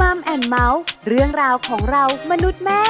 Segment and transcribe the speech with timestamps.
[0.00, 2.82] มัมแอนเมาส์เรื่องราวของเรามนุษย์แม่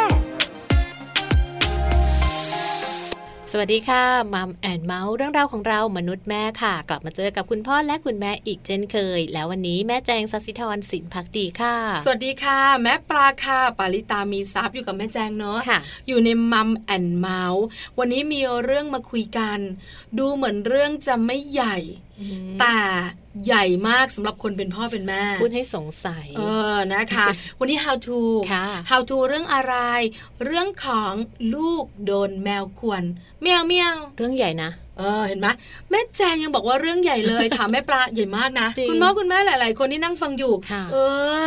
[3.52, 4.04] สวัสดีค่ะ
[4.34, 17.64] มัมแอนเมาส์เรื่องราวของเรามนุษย์แม่ค่ะ กลับมาเจอกับคุณพ่อและคุณแม่อีกเช่นเคย แล้ววันนี้แม่แจงสัสิธรสินพักดีค่ะ สวัสดีค่ะ แม่ปลาค่ะปาริตามีซับอยู่กับแม่แจงเนาะะอยู่ในมัมแอนเมาส์
[17.98, 19.58] วันนี้มีเรื่องมาคุยกัน
[20.18, 21.76] ดูเหมือนเรื่องจะไม่ใหญ่
[22.60, 22.78] แต่
[23.46, 26.42] ใหญ่มากสำหรับคนเป็นพ่อเป็นแม่ พูดให้สงสัย เอ
[26.74, 27.26] อนะคะ
[27.58, 28.18] วันนี้ how to
[28.52, 29.74] ค่ะ how to เรื่องอะไร
[30.44, 31.12] เรื่องของ
[31.54, 33.02] ลูกโดนแมวควน
[33.42, 35.46] แมวเมียวเรื่องใหญ่นะ เออเห็นไหม
[35.90, 40.52] แม่แจงยังบอกว่าเรื่องใหญ่เลยถามแม่ปลาใหญ่มากนะ คุณพ่อคุณแม่หลาย ๆ คนที่นั่งฟังอยู่
[40.92, 40.96] เอ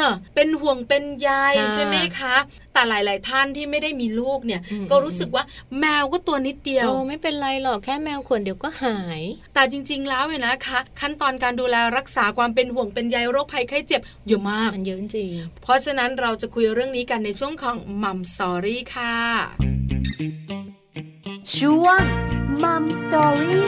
[0.02, 0.04] อ
[0.36, 1.30] เป็นห่วงเป็นใย
[1.74, 2.36] ใช่ไหมคะ
[2.74, 5.44] แต่หลาย ๆ ท่านที่ไม่ได้มีลูกเนี่ย ก็รู้สึกว่า
[5.80, 9.22] แมวก็ตัวนิดเดียวโอ้ไม่เป็นไรหรอกแค่แมวขวนเดี๋ยวก็หาย
[9.54, 15.32] แต่จริง ๆ แล้วเนี่ยนะคะขั้นตอนการดูแลรักษาความเป็นห่วงเป็นใยโรคภัยไข้เจ็บเยอะมากมันเยอะจริง
[15.64, 20.59] เพราะฉะนั้นเราจะคุยเรื่องนี้กันในช่วงของ Mom Story ค่ะ
[21.58, 22.02] ช่วง
[22.64, 23.68] Mom Story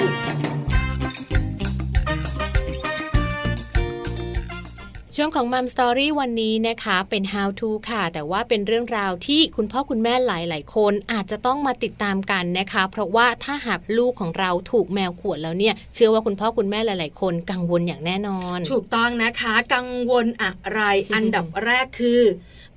[5.16, 18.60] ช่วงของ Mom Story วันนี้นะคะ เป็น how to ค่ะ แต่ว่าเป็นเรื่องราวที่คุณพ่อคุณแม่หลาย ๆ คนอาจจะต้องมาติดตามกันนะคะ เพราะว่าถ้าหากลูกของเราถูกแมวข่วนแล้วเนี่ย เชื่อว่าคุณพ่อคุณแม่หลาย ๆ คนกังวลอย่างแน่นอน
[18.72, 20.82] ถูกต้องนะคะ กังวลอะไร
[21.16, 22.22] อันดับแรกคือ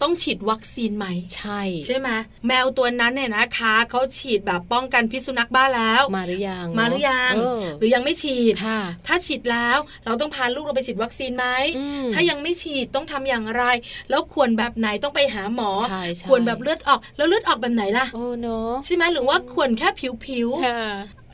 [0.02, 2.08] ต้องฉีดวัคซีนใหม่ใช่ ใช่ไหม
[2.46, 7.32] แมวตัวนั้นเนี่ยนะคะเขาฉีดแบบป้องกันพิษสุนัขบ้าแล้ว มาหรือยังมาหรือยัง
[7.78, 8.54] หรือยังไม่ฉีด
[9.06, 11.46] ถ้าฉีดแล้วเราต้องพาลูกเราไปฉีดวัคซีนไหม
[12.14, 13.62] ถ้ายังไม่ฉีดต้องทำอย่างไร
[14.10, 15.70] แล้วควรแบบไหนต้องไปหาหมอ
[16.28, 20.48] ควรแบบเลือดออกแล้วเลือดออกแบบไหนล่ะโอ้เนาะใช่ไหมหรือว่าควรแค่ผิวผิว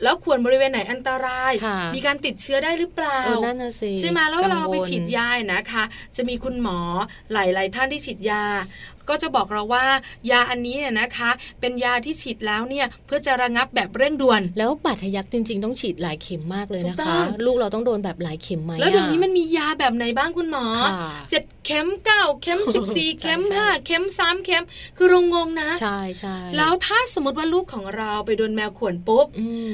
[0.03, 1.53] แล้วควรบริเวณไหนอันตราย
[1.95, 5.85] มีการติดเชื้อได้หรือเปล่านั่นน่ะสิใช่ไหมแล้วเราไปฉีดยานะคะ
[6.17, 6.79] จะมีคุณหมอ
[7.33, 8.43] หลาย ๆ ท่านที่ฉีดยา
[9.11, 9.85] ก็จะบอกเราว่า
[10.31, 11.31] ยาอันนี้เนี่ยนะคะ
[11.61, 20.65] เป็นยาที่ฉีดแล้วเนี่ยเพื่อจะระงับแบบเร่งด่วน แล้วบาดทะยักจริง ๆ ต้องฉีดหลายเข็มมากเลยนะคะ ลูกเราต้องโดนแบบหลายเข็มไหมแล้วเดี๋ยวนี้มันมียาแบบไหนบ้างคุณหมอ
[21.31, 24.65] เจ็ดเข็มเก้าเข็มสิบสี่เข็มห้าเข็มสามเข็ม
[24.97, 29.27] คือรงงงนะใช่ใช่แล้วถ้าสมมติว่าลูกของเราไปโดนแมวข่วนปุ๊บ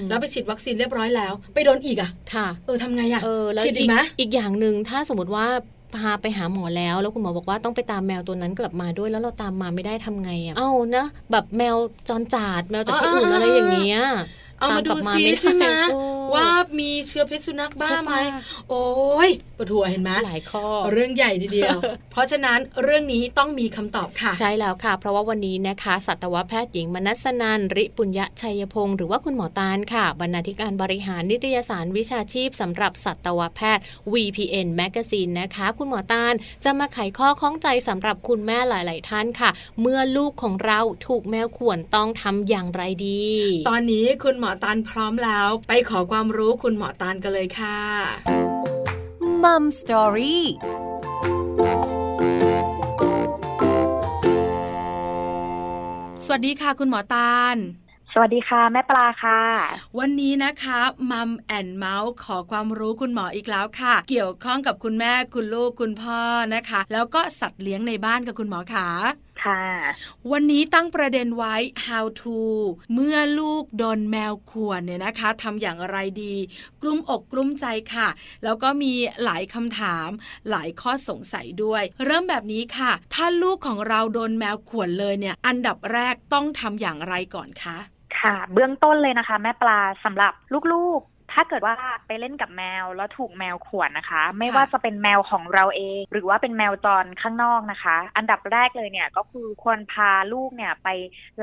[0.09, 3.23] แล้วไปฉีดวัคซีนเรียบร้อยแล้ว ไปโดนอีกอะค่ะเออทำไงอะ
[3.65, 5.47] ฉีดอีกไหมอีกอย่างหนึ่งถ้าสมมติว่า
[5.99, 11.77] พาไปหาหมอแล้ว แล้วคุณหมอบอกว่าต้องไปตามแมวตัวนั้นกลับมาด้วย แล้วเราตามมาไม่ได้ทำไงอะเอ้านะแบบแมว
[12.09, 14.01] จรจัดแมวจากที่อื่นอะไรอย่างเงี้ย
[14.61, 15.65] เอามาดูซิใช่ไหม
[16.35, 16.49] ว่า
[16.81, 18.15] มีเชื้อพิษสุนัขบ้าไหม
[18.71, 18.87] โอ้
[19.29, 21.77] ยปวดหัวเห็นไหมหลายข้อ เรื่องใหญ่ทีเดียว
[22.13, 36.35] เพราะฉะนั้นเรื่องนี้ต้องมีคำตอบค่ะ ใช่แล้วค่ะ เพราะว่าวันนี้นะคะ สัตวแพทย์หญิงมนัสนันริปุญญชัยพงศ์หรือว่าคุณหมอตาลค่ะ บรรณาธิการบริหารนิตยสารวิชาชีพสำหรับสัตวแพทย์ VPN Magazine นะคะ คุณหมอตาล
[36.65, 39.51] จะมาไขข้อข้องใจสำหรับคุณแม่หลาย ๆ ท่านค่ะ
[39.81, 43.25] เมื่อลูกของเราถูกแมวข่วนต้องทำอย่างไรดี
[43.71, 47.81] ตอนนี้คุณหมอตาลพร้อมแล้ว ไปขอความรู้คุณหมอตาลกันเลยค่ะ
[49.43, 50.45] มัมสตอรี่
[56.25, 57.57] สวัสดีค่ะ คุณหมอตาล
[58.13, 59.41] สวัสดีค่ะ แม่ปลาค่ะ
[59.99, 60.81] วันนี้นะคะ
[61.11, 66.21] มัมแอนเมาส์ขอความรู้คุณหมออีกแล้วค่ะ เกี่ยวข้องกับคุณแม่คุณลูกคุณพ่อ
[66.55, 68.89] นะคะ แล้วก็สัตว์เลี้ยงในบ้านกับคุณหมอขา
[69.47, 69.63] ค่ะ
[70.33, 71.55] วันนี้ตั้งประเด็นไว้
[71.87, 72.39] how to
[72.95, 76.35] เมื่อลูกโดนแมวข่วนเนี่ยนะคะทำอย่างไรดี
[76.83, 78.09] กลุ้มอกกลุ้มใจค่ะ
[78.45, 78.93] แล้วก็มี
[79.25, 80.09] หลายคำถาม
[80.51, 87.79] หลายข้อสงสัยด้วย เริ่มแบบนี้ค่ะ ถ้าลูกของเราโดนแมวข่วนเลยเนี่ย อันดับแรกต้องทำอย่างไรก่อนคะ
[88.21, 90.33] ค่ะ เบื้องต้นเลยนะคะ แม่ปลาสำหรับ
[90.75, 91.01] ลูก
[91.37, 91.75] ถ้าเกิดว่า
[92.07, 100.89] ไปเล่นกับแมวแล้วถูกแมวข่วนนะคะ ไม่ว่าจะเป็นแมวของเราเอง หรือว่าเป็นแมวจรข้างนอกนะคะ อันดับแรกเลยเนี่ยก็คือควรพาลูกเนี่ยไป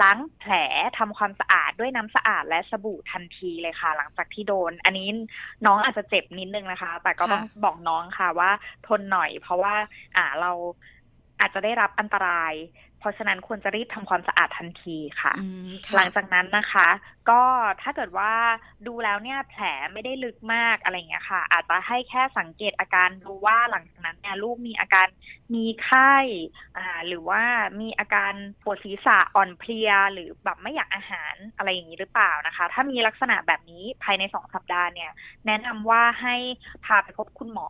[0.01, 0.53] ล้างแผล
[0.97, 5.07] ทำความสะอาดด้วยน้ำสะอาดและสบู่ทันทีเลยค่ะ หลังจากที่โดน อันนี้
[5.65, 8.51] น้องอาจจะเจ็บนิดนึงนะคะ แต่ก็ต้องบอกน้องค่ะว่า
[8.87, 9.75] ทนหน่อย เพราะว่า
[10.17, 10.51] อ่าเรา
[11.39, 12.53] อาจจะได้รับอันตราย
[12.99, 15.33] เพราะฉะนั้นควรจะรีบทำความสะอาดทันทีค่ะ
[15.95, 16.87] หลังจากนั้นนะคะ
[17.29, 17.43] ก็
[17.81, 18.33] ถ้าเกิดว่า
[18.87, 25.07] ดูแล้วเนี่ยแผลไม่ได้ลึกมากอะไรเงี้ยค่ะ อาจจะให้แค่สังเกตอาการดูว่าหลังจากนั้นเนี่ยลูกมีอาการ
[25.55, 26.15] มีไข้
[26.77, 27.41] อ่าหรือว่า
[27.81, 28.33] มีอาการ
[28.63, 35.11] ปวดศีรษะอ่อนเพลีย หรือแบบไม่อยากอาหารอะไรอย่างนี้หรือเปล่านะคะ ถ้ามีลักษณะแบบนี้ภายในสองสัปดาห์เนี่ย
[35.45, 36.35] แนะนำว่าให้
[36.85, 37.69] พาไปพบคุณหมอ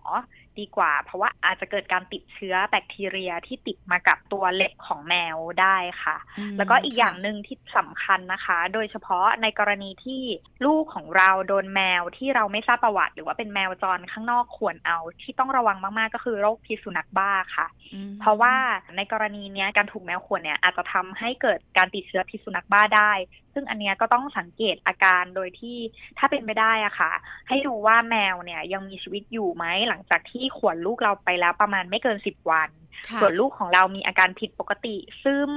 [0.61, 10.23] ดีกว่า เพราะว่าอาจจะเกิดการติดเชื้อแบคทีเรียที่ติดมากับตัวเล็บของแมวได้ค่ะอืมแล้วก็อีกอย่างค่ะหนึ่งที่สำคัญนะคะ โดยเฉพาะในกรณีที่
[10.65, 18.55] ลูกของเราโดนแมวที่เราไม่ทราบประวัติ หรือว่าเป็นแมวจรข้างนอกข่วนเอาที่ต้องระวังมาก ๆ ก็คือโรคพิษสุนัขบ้าค่ะอืมเพราะว่า
[18.95, 23.11] ในกรณีเนี้ยการถูกแมวข่วนเนี่ยอาจจะทำให้เกิดการติดเชื้อพิษสุนัขบ้าได้
[23.53, 25.77] ซึ่งอันเนี้ยก็ต้องสังเกตอาการโดยที่
[26.17, 27.11] ถ้าเป็นไปได้อะค่ะ
[27.47, 32.69] ให้ดูว่าแมวเนี่ยยังมีชีวิตอยู่ไหมหลังจากที่ข่วนลูกเราไปแล้วประมาณไม่เกินสิบวัน
[33.09, 35.53] ค่ะส่วนลูกของเรามีอาการผิดปกติซึม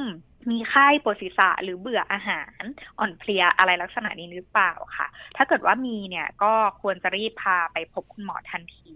[0.50, 2.62] มีไข้ปวดศีรษะหรือเบื่ออาหาร
[2.98, 8.94] อ่อนเพลียอะไรลักษณะนี้หรือเปล่าค่ะ ถ้าเกิดว่ามีเนี่ยก็ควรจะรีบพาไปพบคุณหมอทันที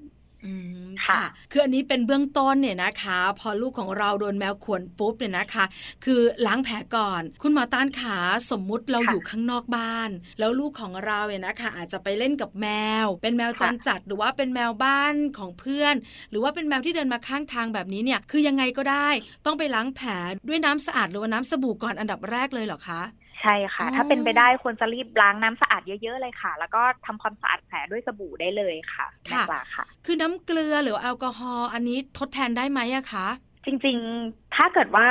[1.07, 1.23] ค่ะค่ะ
[1.53, 5.65] คืออันนี้เป็นเบื้องต้นเนี่ยนะคะ พอลูกของเราโดนแมวข่วนปุ๊บเนี่ยนะคะ
[6.05, 8.19] คือล้างแผลก่อน คุณหมอต้านขา
[8.51, 12.69] สมมุติเราค่ะอยู่ข้างนอกบ้าน แล้วลูกของเราเนี่ยนะคะ อาจจะไปเล่นกับแม
[13.05, 15.95] ว เป็นแมวจรจัดหรือว่าเป็นแมวบ้านของเพื่อน
[16.31, 19.09] หรือว่าเป็นแมวที่เดินมาข้างทางแบบนี้เนี่ย คือยังไงก็ได้
[19.47, 20.09] ต้องไปล้างแผล
[20.49, 23.03] ด้วยน้ำสะอาดหรือว่าน้ำสบู่ก่อนอันดับแรกเลยเหรอคะ
[23.41, 33.27] ใช่ค่ะอ๋อถ้าเป็นไปได้ควรจะรีบล้างน้ำสะอาดเยอะๆเลยค่ะ แล้วก็ทำความสะอาดแผลด้วยสบู่ได้เลยค่ะแม่ปลาค่ะ คือน้ำเกลือหรือว่าแอลกอฮอล์อันนี้ทดแทนได้ไหมอะคะ
[33.67, 35.09] จริงๆ ถ้าเกิดว่า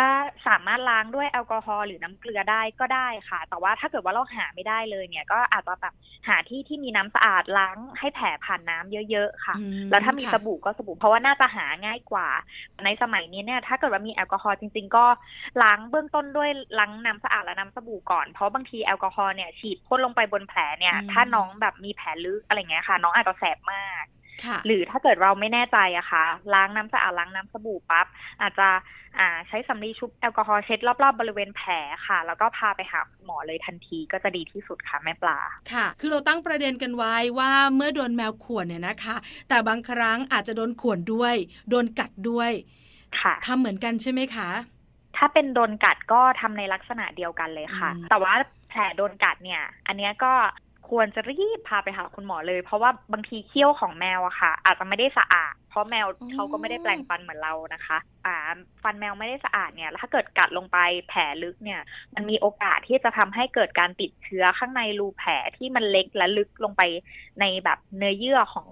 [0.48, 5.94] สามารถล้างด้วยแอลกอฮอล์หรือน้ำเกลือได้ก็ได้ค่ะ แต่ว่าถ้าเกิดว่าเราหาไม่ได้เลยเนี่ย ก็อาจจะแบบ
[6.28, 12.28] หาที่ที่มีน้ำสะอาดล้างให้แผลผ่านน้ำเยอะๆค่ะอืมแล้วถ้ามีค่ะสบู่ก็สบู่เพราะว่าน่าจะหาง่ายกว่า
[12.86, 15.06] ในสมัยนี้เนี่ยถ้าเกิดว่ามีแอลกอฮอล์จริง ๆ ก็
[15.62, 16.50] ล้างเบื้องต้นด้วย
[16.80, 24.19] ล้างน้ำสะอาดและน้ำสบู่ก่อน เพราะบางทีแอลกอฮอล์เนี่ยฉีดพ่นลงไปบนแผลเนี่ย ถ้าน้องแบบมีแผลลึกอะไรเงี้ยค่ะ น้องอาจจะแสบมากค่ะ
[24.66, 28.08] หรือถ้าเกิดเราไม่แน่ใจอะค่ะ ล้างน้ำสะอาดล้างน้ำสบู่ปั๊บ
[28.42, 28.70] อาจจะ
[29.20, 31.72] อ่าใช้สำลีชุบแอลกอฮอล์เช็ดรอบๆบริเวณแผล
[32.08, 35.40] ค่ะ แล้วก็พาไปหาคุณหมอเลยทันทีก็จะดีที่สุดค่ะแม่ปลา
[35.74, 39.16] ค่ะ คือเราตั้งประเด็นกันไว้ว่าเมื่อโดนแมวข่วนเนี่ยนะคะ
[39.50, 41.36] แต่บางครั้งอาจจะโดนข่วนด้วย
[41.70, 42.52] โดนกัดด้วย
[43.22, 44.50] ค่ะทำเหมือนกันใช่ไหมคะ
[45.18, 48.34] ถ้าเป็นโดนกัดก็ทำในลักษณะเดียวกันเลยค่ะอืมแต่ว่า
[48.70, 50.34] แผลโดนกัดเนี่ย อันเนี้ยก็
[50.90, 58.36] ควรจะรีบพาไปหาคุณหมอเลย เพราะว่าบางทีเขี้ยวของแมวอะค่ะ อาจจะไม่ได้สะอาด เพราะแมวเขาก็ไม่ได้แปลงฟันเหมือนเรานะคะ อ่า
[58.84, 60.78] ฟันแมวไม่ได้สะอาดเนี่ยถ้าเกิดกัดลงไป
[61.08, 61.82] แผลลึกเนี่ย
[62.16, 66.82] มันมีโอกาสที่จะทำให้เกิดการติดเชื้อข้างในรูแผลที่มันเล็กและลึกลงไป
[67.40, 68.68] ในแบบเนื้อเยื่อของ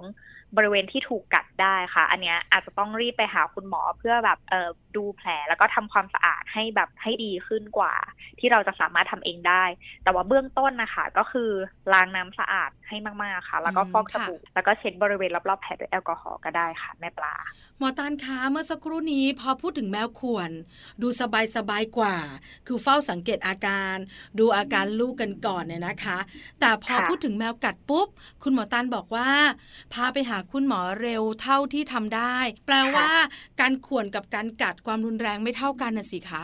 [0.55, 7.93] บริเวณที่ถูกกัดได้ค่ะ อันเนี้ยอาจจะต้องรีบไปหาคุณหมอเพื่อแบบเออดูแผลแล้วก็ทำความสะอาดให้แบบให้ดีขึ้นกว่า
[8.39, 9.63] ที่เราจะสามารถทำเองได้
[10.03, 11.49] แต่ว่าเบื้องต้นนะคะก็คือ
[11.93, 17.35] ล้างน้ำสะอาดให้มากๆค่ะ แล้วก็อืมฟอกสค่ะบู่แล้วก็เช็ดบริเวณรอบๆแผลด้วยแอลกอฮอล์ก็ได้ค่ะแม่ปลา
[17.77, 20.51] หมอตานคะเมื่อสักครู่นี้พอพูดถึงแมวข่วน
[21.01, 22.17] ดูสบายสบายๆกว่า
[22.67, 23.95] คือเฝ้าสังเกตอาการ
[24.39, 26.17] ดูอาการลูกกันก่อนเนี่ยนะคะ
[26.59, 28.07] แต่พอค่ะพูดถึงแมวกัดปุ๊บ
[28.43, 29.29] คุณหมอตานบอกว่า
[29.93, 32.35] พาไปหาคุณหมอเร็วเท่าที่ทำได้
[32.65, 33.09] แปลว่า
[33.61, 36.43] การข่วนกับการกัดความรุนแรงไม่เท่ากันน่ะสิคะ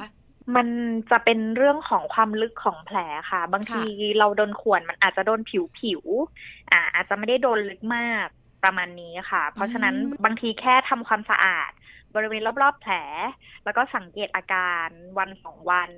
[0.56, 0.68] มัน
[1.12, 2.98] จะเป็นเรื่องของความลึกของแผล
[3.32, 3.84] ค่ะ บางที
[4.20, 8.28] เราโดนข่วนมันอาจจะโดนผิวผิวๆอ่าอาจจะไม่ได้โดนลึกมาก
[8.64, 11.72] ประมาณนี้ค่ะ เพราะฉะนั้นอืมบางทีแค่ทำความสะอาด
[12.16, 12.94] บริเวณรอบๆแผล
[13.64, 14.88] แล้วก็สังเกตอาการ
[15.18, 15.92] วันสองวัน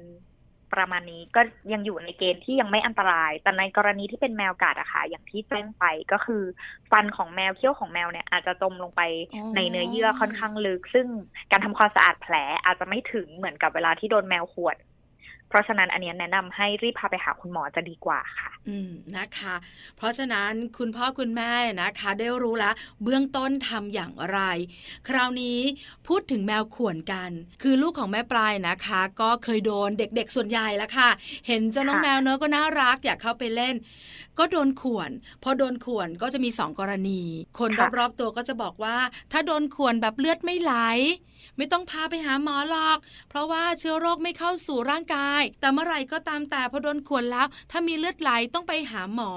[0.74, 1.42] ประมาณนี้ก็
[1.74, 6.44] ยังอยู่ในเกณฑ์ที่ยังไม่อันตราย แต่ในกรณีที่เป็นแมวกัดอะค่ะ อย่างที่แจ้งไปก็คือ
[6.92, 9.02] ฟันของแมวเขี้ยวของแมวเนี่ยอาจจะจมลงไป
[9.34, 11.08] อ๋อในเนื้อเยื่อค่อนข้างลึก ซึ่ง
[11.52, 12.36] การทำความสะอาดแผล
[12.66, 14.95] อาจจะไม่ถึงเหมือนกับเวลาที่โดนแมวข่วนเพ
[15.56, 19.56] ราะฉะนั้นอันเนี้ยแนะนำให้รีบพาไปหาคุณหมอจะดีกว่าค่ะ อืมนะคะ
[19.98, 22.74] เพราะฉะนั้นคุณพ่อคุณแม่นะคะ ได้รู้แล้ว
[23.04, 24.40] เบื้องต้นทำอย่างไร
[25.08, 25.60] คราวนี้
[26.08, 27.32] พูดถึงแมวข่วนกัน
[27.62, 31.10] คือลูกของแม่ปลายนะคะ ก็เคยโดนเด็กๆส่วนใหญ่แล้วค่ะ
[31.48, 33.76] เห็นเจ้าน้องค่ะแมวเนอะก็น่ารักอยากเข้าไปเล่น
[34.40, 35.10] ก็โดนข่วน
[35.44, 37.22] พอโดนข่วนก็จะมีสองกรณี
[37.60, 38.98] คนรอบๆตัวก็จะบอกว่า
[39.32, 40.74] ถ้าโดนข่วนแบบเลือดไม่ไหล
[41.58, 42.98] ไม่ต้องพาไปหาหมอหรอก
[43.30, 49.32] เพราะว่าเชื้อโรคไม่เข้าสู่ร่างกาย แต่เมื่อไหร่ก็ตามแต่พอโดนข่วนแล้ว ถ้ามีเลือดไหลต้องไปหาหมอ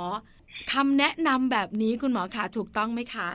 [0.73, 3.29] คำแนะนำแบบนี้คุณหมอคะถูกต้องไหมคะ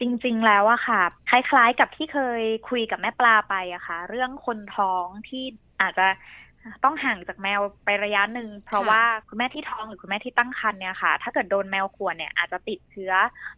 [0.00, 5.44] จริงๆ แล้วอะค่ะ คล้ายๆ กับที่เคยคุยกับแม่ปลาไปอะค่ะ เรื่องคนท้องที่
[5.80, 6.06] อาจจะ
[6.84, 13.12] ต้องห่างจากแมวไประยะหนึ่ง เพราะค่ะว่าคุณแม่ที่ท้องหรือคุณแม่ที่ตั้งครรภ์เนี่ยค่ะ ถ้าเกิดโดนแมวข่วนเนี่ยอาจจะติดเชื้อ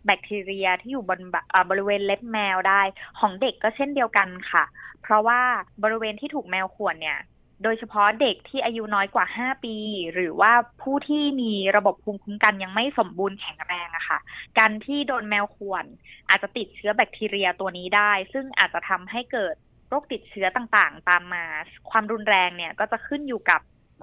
[0.04, 2.82] แบคทีเรียที่อยู่บนแบบเอ่อบริเวณเล็บแมวได้
[3.18, 4.64] ของเด็กก็เช่นเดียวกันค่ะ
[5.02, 5.40] เพราะว่า
[5.82, 7.18] บริเวณที่ถูกแมวข่วนเนี่ย
[7.64, 9.76] โดยเฉพาะเด็กที่อายุน้อยกว่า 5 ปี
[10.14, 10.52] หรือว่า
[10.82, 14.18] ผู้ที่มีระบบภูมิคุ้มกันยังไม่สมบูรณ์แข็งแรงอะค่ะ
[14.58, 15.84] การที่โดนแมวข่วน
[16.28, 19.54] อาจจะติดเชื้อแบคทีเรียตัวนี้ได้ ซึ่งอาจจะทำให้เกิด
[19.90, 21.44] โรคติดเชื้อต่างๆ ตามมา
[21.90, 23.60] ความรุนแรงเนี่ยก็จะขึ้นอยู่กับ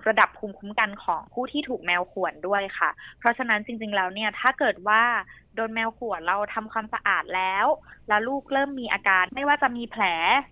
[0.07, 2.89] ระดับภูมิคุ้มกันของผู้ที่ถูกแมวข่วนด้วยค่ะ
[3.19, 5.01] เพราะฉะนั้นจริงๆ แล้วเนี่ยถ้าเกิดว่า
[5.55, 7.65] โดนแมวข่วนเราทำความสะอาดแล้ว
[8.07, 10.03] แล้วลูกเริ่มมีอาการ ไม่ว่าจะมีแผล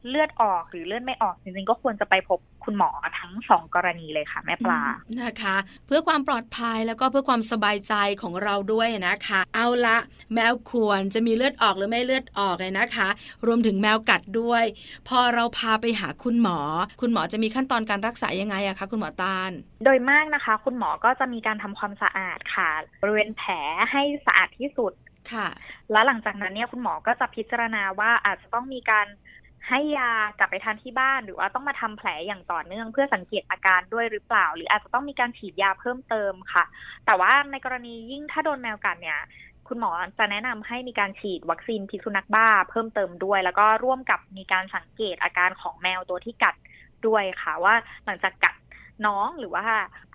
[0.10, 4.82] เลือดออกหรือเลือดไม่ออกจริงๆ ก็ควรจะไปพบ คุณหมอทั้งสองกรณีเลยค่ะ แม่ปลา
[5.22, 5.56] นะคะ
[5.88, 9.98] เพื่อความปลอดภัยแล้วก็เพื่อความสบายใจของเราด้วยนะคะ เอาละ
[10.34, 13.08] แมวควรจะมีเลือดออกหรือไม่เลือดออกเลยนะคะ
[13.48, 14.64] รวมถึงแมวกัดด้วย
[15.08, 16.60] พอเราพาไปหาคุณหมอ
[17.02, 19.52] คุณหมอจะมีขั้นตอนการรักษายังไงอะคะคุณหมอตาล
[19.84, 22.70] โดยมากนะคะ คุณหมอก็จะมีการทำความสะอาดค่ะ
[23.02, 23.54] บริเวณแผล
[23.92, 24.94] ให้สะอาดที่สุด
[25.34, 25.48] ค่ะ
[25.92, 29.08] แล้วหลังจากนั้นเนี่ยคุณหมอก็จะพิจารณาว่าอาจจะต้องมีการ
[29.70, 36.64] ให้ยากลับไปทานที่บ้าน หรือว่าต้องมาทำแผลอย่างต่อเนื่องเพื่อสังเกตอาการด้วยหรือเปล่า หรืออาจจะต้องมีการฉีดยาเพิ่มเติมค่ะ
[37.06, 39.20] แต่ว่าในกรณียิ่งถ้าโดนแมวกัดเนี่ย
[39.68, 46.56] คุณหมอจะแนะนำให้มีการฉีดวัคซีนพิษสุนัขบ้าเพิ่มเติมด้วย แล้วก็ร่วมกับมีการสังเกตอาการของแมวตัวที่กัด
[47.08, 48.56] ด้วยค่ะ ว่าหลังจากกัด
[49.06, 49.66] น้องหรือว่า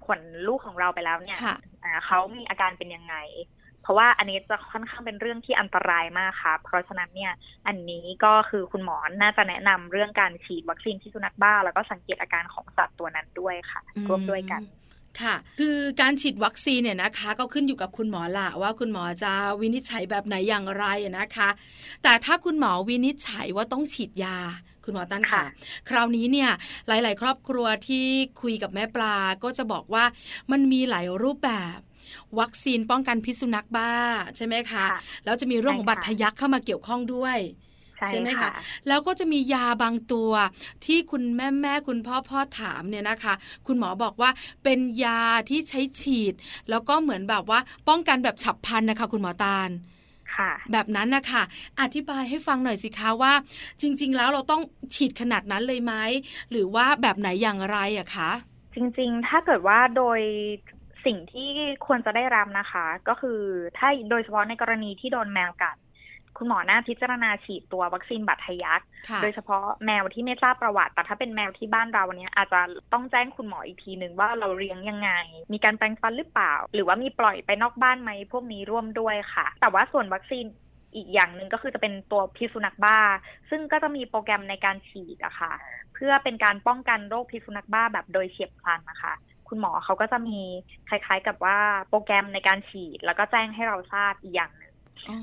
[0.06, 3.14] ขนลูกของเราไปแล้วเนี่ยค่ะอ่าเขามีอาการเป็นยังไง
[3.82, 7.32] เพราะว่าอันนี้จะค่อนข้างเป็นเรื่องที่อันตรายมากค่ะ เพราะฉะนั้นเนี่ย
[7.66, 14.62] อันนี้ก็คือคุณหมอน่าจะแนะนำเรื่องการฉีดวัคซีนพิษสุนัขบ้า แล้วก็สังเกตอาการของสัตว์ตัวนั้นด้วยค่ะร่วมด้วยกัน
[15.22, 20.84] ค่ะ คือการฉีดวัคซีนเนี่ยนะคะ ก็ขึ้นอยู่กับคุณหมอละว่าคุณหมอจะวินิจฉัยแบบไหนอย่างไร
[21.18, 21.48] นะคะ
[22.02, 24.38] แต่ถ้าคุณหมอวินิจฉัยว่าต้องฉีดยา
[24.84, 25.44] คุณหมอตั้นค่ะค่ะ
[25.88, 26.50] คราวนี้เนี่ย
[26.88, 28.06] หลาย ๆ ครอบครัวที่
[28.42, 30.04] คุยกับแม่ปลาก็จะบอกว่า
[30.50, 31.78] มันมีหลายรูปแบบ
[32.38, 33.92] วัคซีนป้องกันพิษสุนัขบ้า
[34.36, 37.38] ใช่ไหมคะค่ะแล้วจะมีเรื่องของใช่บัค่ะตรทะยักเข้ามาเกี่ยวข้องด้วย
[37.98, 38.50] ใช่ใช่ไหมคะค่ะ
[38.88, 40.30] แล้วก็จะมียาบางตัว
[40.84, 43.34] ที่คุณแม่แม่คุณพ่อพ่อถามเนี่ยนะคะ
[43.66, 44.30] คุณหมอบอกว่า
[44.64, 46.34] เป็นยาที่ใช้ฉีด
[46.70, 49.70] แล้วก็เหมือนแบบว่าป้องกันแบบฉับพลันนะคะ คุณหมอตาล
[50.32, 51.42] ค่ะแบบนั้นนะคะ
[51.80, 53.32] อธิบายให้ฟังหน่อยสิคะว่า
[53.80, 54.62] จริง ๆ แล้วเราต้อง
[54.94, 55.94] ฉีดขนาดนั้นเลยไหม
[56.50, 58.30] หรือว่าแบบไหนอย่างไรอะคะ
[58.74, 60.20] จริง ๆ ถ้าเกิดว่าโดย
[61.06, 61.50] สิ่งที่
[61.86, 63.40] ควรจะได้รับนะคะ ก็คือ
[63.78, 65.76] ถ้าโดยเฉพาะในกรณีที่โดนแมวกัด
[66.38, 72.60] คุณหมอน่าพิจารณาฉีดตัววัคซีนบัตรทะยักค่ะโดยเฉพาะแมวที่ไม่ทราบประวัติ แต่ถ้าเป็นแมวที่บ้านเราเนี่ยอาจจะ
[72.92, 75.10] ต้องแจ้งคุณหมออีกทีหนึ่งว่าเราเลี้ยงยังไง
[75.52, 80.44] มีการแปรงฟันหรือเปล่า หรือว่ามีปล่อยไปนอกบ้านไหมพวกนี้ร่วมด้วยค่ะ แต่ว่าส่วนวัคซีน
[80.94, 82.98] อีกอย่างหนึ่งก็คือจะเป็นตัวพิษสุนัขบ้า
[83.50, 85.52] ซึ่งก็จะมีโปรแกรมในการฉีดอะค่ะ
[85.94, 89.12] เพื่อเป็นการป้องกันโรคพิษสุนัขบ้าแบบโดยเฉียบพลันนะคะ
[89.50, 90.40] คุณหมอเขาก็จะมี
[90.88, 94.74] คล้าย ๆ กับว่าโปรแกรมในการฉีด แล้วก็แจ้งให้เราทราบอีกอย่างหนึ่ง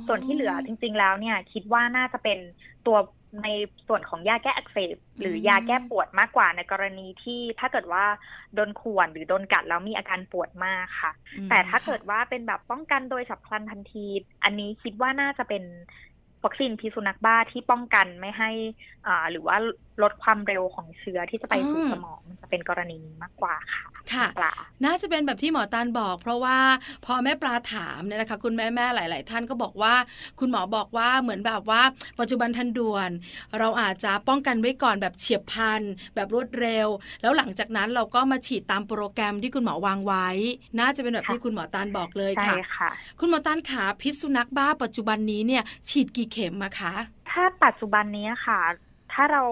[0.08, 2.40] ส่วนที่เหลือจริง ๆ แล้วเนี่ย คิดว่าน่าจะเป็น
[2.88, 2.98] ตัว
[3.44, 3.50] ใน
[3.88, 8.06] ส่วนของยาแก้อักเสบหรือมยาแก้ปวดมากกว่าในกรณีที่ถ้าเกิดว่า
[8.56, 14.06] โดนข่วนหรือโดนกัดแล้วมีอาการปวดมากค่ะอืมแต่ถ้าเกิดค่ะว่าเป็นแบบป้องกันโดยฉับพลันทันที
[14.44, 15.64] อันนี้คิดว่าน่าจะเป็น
[16.44, 18.52] วัคซีนพิษสุนัขบ้าที่ป้องกันไม่ให้
[19.08, 19.58] อ่าหรือว่า
[20.04, 24.54] ลดความเร็วของเชื้อที่จะไปสู่สมองมันจะเป็นกรณีนี้มากกว่าค่ะค่ะปลา
[24.86, 26.58] น่าจะเป็นแบบที่หมอตาลบอก เพราะว่า
[27.06, 29.94] พอแม่ปลาถามเนี่ยนะคะ คุณแม่แม่ๆหลาย ๆ ท่านก็บอกว่า
[30.40, 31.82] คุณหมอบอกว่าเหมือนแบบว่า
[32.20, 33.10] ปัจจุบันทันด่วน
[33.60, 35.82] เราอาจจะป้องกันไว้ก่อนแบบเฉียบพลัน
[36.16, 36.88] แบบรวดเร็ว
[37.22, 40.28] แล้วหลังจากนั้นเราก็มาฉีดตามโปรแกรมที่คุณหมอวางไว้
[40.80, 42.90] น่าจะเป็นแบบค่ะที่คุณหมอตาลบอกเลยใช่ค่ะค่ะ
[43.20, 46.94] คุณหมอตาลขาพิษสุนัขบ้าปัจจุบันนี้เนี่ยฉีดกี่เข็มอะคะ
[47.32, 48.60] ถ้าปัจจุบันนี้ค่ะ
[49.18, 49.44] ถ้าเรา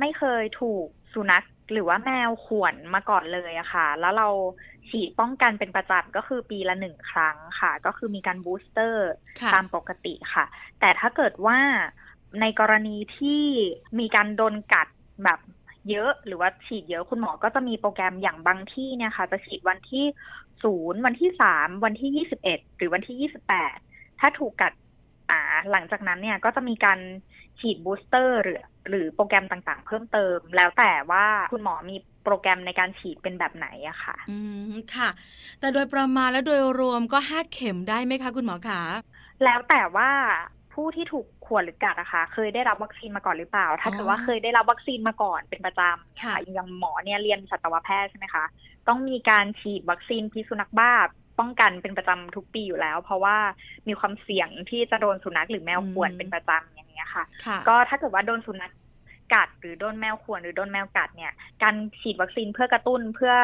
[0.00, 4.28] ไม่เคยถูกสุนัขหรือว่าแมวข่วนมาก่อนเลยอะค่ะ แล้วเรา
[4.88, 10.44] ฉีดป้องกันเป็นประจำก็คือปีละหนึ่งครั้งค่ะ ก็คือมีการบูสเตอร์ค่ะตามปกติค่ะ
[10.80, 11.58] แต่ถ้าเกิดว่า
[12.40, 13.42] ในกรณีที่
[13.98, 14.88] มีการโดนกัด
[15.24, 15.40] แบบ
[15.90, 20.04] เยอะหรือว่าฉีดเยอะคุณหมอก็จะมีโปรแกรมอย่างบางที่เนี่ยค่ะ จะฉีดวันที่
[20.62, 23.76] ศูนย์วันที่สามวันที่ยี่สิบเอ็ดหรือวันที่ยี่สิบแปด
[24.20, 24.72] ถ้าถูกกัด
[25.30, 25.40] อ่า
[25.70, 26.98] หลังจากนั้นเนี่ยก็จะมีการ
[27.60, 34.38] ฉีดบูสเตอร์หรือหรือโปรแกรมต่างๆ เพิ่มเติม แล้วแต่ว่าคุณหมอมีโปรแกรมในการฉีดเป็นแบบไหนอะค่ะ อื
[34.70, 35.08] มค่ะ
[35.60, 38.80] แต่โดยประมาณและโดยรวมก็ห้าเข็มได้ไหมคะ คุณหมอขา
[39.44, 40.10] แล้วแต่ว่า
[40.72, 48.44] ผู้ที่ถูกขวนหรือกัดอะค่ะเคยได้รับวัคซีนมาก่อนหรือเปล่า ถ้าเกิดว่าเคยได้รับวัคซีนมาก่อนเป็นประจำค่ะอย่างหมอเนี่ยเรียนสัตวแพทย์ใช่ไหมคะ
[48.88, 50.92] ต้องมีการฉีดวัคซีนพิษสุนัขบ้า
[51.38, 53.36] ป้องกันเป็นประจำทุกปีอยู่แล้ว เพราะว่า
[53.88, 58.72] มีความเสี่ยงที่จะโดนสุนัขหรือแมวข่วนเป็นประจำอย่างเงี้ยค่ะค่ะ ก็ถ้าเกิดว่าโดนสุนัข
[59.34, 61.32] กัดหรือโดนแมวข่วนหรือโดนแมวกัดเนี่ย
[61.62, 63.34] การฉีดวัคซีนเพื่อกระตุ้นเพื่อ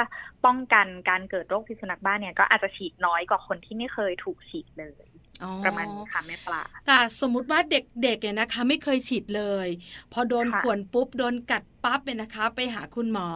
[0.45, 5.07] ป้องกันการเกิดโรคพิษสุนัขบ้าเนี่ยก็อาจจะฉีดน้อยกว่าคนที่ไม่เคยถูกฉีดเลย
[5.43, 9.69] อ๋อประมาณนี้ค่ะแม่ปลาแต่สมมุติว่าเด็กๆเนี่ยนะคะ ไม่เคยฉีดเลย
[10.13, 13.29] พอโดนค่ะข่วนปุ๊บโดนกัดปั๊บเนี่ยนะคะ ไปหาคุณหมอ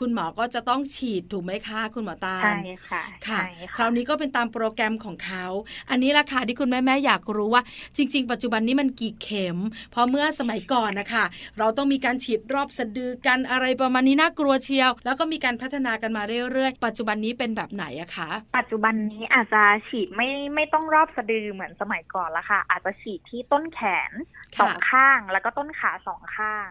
[0.00, 2.56] คุณหมอก็จะต้องฉีดถูกไหมคะคุณหมอตาลใช่
[2.88, 5.44] ค่ะค่ะใช่คราวนี้ก็เป็นตามโปรแกรมของเขา
[5.90, 7.62] อันนี้ราคาที่คุณแม่แม่ๆอยากรู้ว่า
[7.96, 9.58] จริง ๆ ปัจจุบันนี้มันกี่เข็ม
[9.90, 11.24] เพราะเมื่อสมัยก่อนนะคะ
[11.58, 24.12] เราต้องมีการฉีดรอบสะดือกันอะไรประมาณนี้น่ากลัวเชียว แล้วก็มีการพัฒนากันมาเรื่อยๆ ปัจจุบันนี้เป็นแบบไหนอะคะ ปัจจุบันนี้อาจจะฉีดไม่ไม่ต้องรอบสะดือดือเหมือนสมัยก่อนละค่ะ อาจจะฉีดที่ต้นแขน
[24.56, 26.68] ค่ะสองข้าง แล้วก็ต้นขาสองข้าง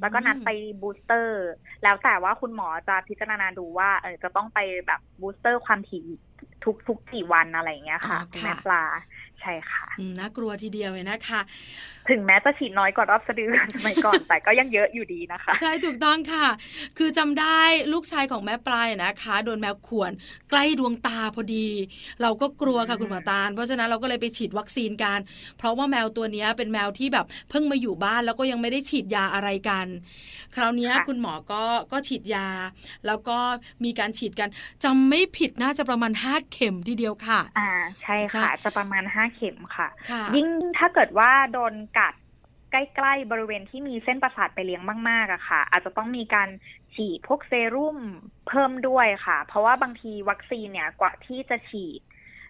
[0.00, 0.50] แล้วก็นัดไป
[0.80, 1.48] booster
[1.82, 6.04] แล้วแต่ว่าคุณหมอจะพิจารณาดูว่าเออจะต้องไปแบบ booster ความถี่
[6.64, 8.82] ทุกทุกกี่วันอะไรอย่างเงี้ยค่ะอ๋อคุณแม่ค่ะปลา
[9.40, 11.40] ใช่ค่ะอืมน่ากลัวทีเดียวเลยนะคะ
[12.10, 16.46] ถึงแม้จะฉีดน้อยกว่ารอบสะดือสมัยก่อน แต่ก็ยังเยอะอยู่ดีนะคะ ใช่ถูกต้องค่ะ
[16.98, 17.60] คือจำได้
[17.92, 20.12] ลูกชายของแม่ปลานะคะ โดนแมวข่วน
[20.50, 21.68] ใกล้ดวงตาพอดี
[22.22, 25.18] เราก็กลัวค่ะอืมคุณหมอตาล เพราะฉะนั้นเราก็เลยไปฉีดวัคซีนกัน
[25.58, 29.86] เพราะว่าแมวตัวเนี้ยเป็นแมวที่แบบเพิ่งมาอยู่บ้านแล้วก็ยังไม่ได้ฉีดยาอะไรกัน
[30.54, 31.62] คราวเนี้ยคุณหมอก็
[31.92, 32.48] ก็ฉีดยา
[33.06, 33.38] แล้วก็
[33.84, 34.48] มีการฉีดกัน
[34.84, 42.14] จำไม่ผิดน่าจะประมาณห้าเข็มทีเดียวค่ะ อ่าใช่ใช่ค่ะ จะประมาณห้าเข็มค่ะค่ะ ยิ่งถ้าเกิดว่าโดนกัด
[42.72, 46.48] ใกล้ๆบริเวณที่มีเส้นประสาทไปเลี้ยงมากๆอะค่ะ อาจจะต้องมีการ
[46.94, 47.98] ฉีดพวกเซรุ่ม
[48.48, 52.00] เพิ่มด้วยค่ะ เพราะว่าบางทีวัคซีนเนี่ยกว่าที่จะฉีด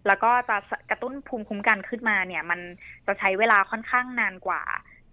[0.07, 0.57] แล้วก็จะ
[0.91, 2.61] กระตุ้นภูมิคุ้มกันขึ้นมาเนี่ย มัน
[3.07, 4.63] จะใช้เวลาค่อนข้างนานกว่า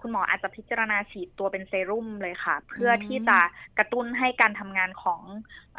[0.03, 3.38] คุณหมออาจจะพิจารณาฉีดตัวเป็นเซรุ่มเลยค่ะ เพื่อที่จะ
[3.77, 5.22] กระตุ้นให้การทำงานของ